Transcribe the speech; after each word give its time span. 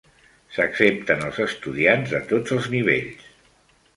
S'accepten 0.53 1.21
els 1.25 1.37
estudiants 1.43 2.15
de 2.15 2.21
tots 2.33 2.57
els 2.57 2.71
nivells. 2.77 3.31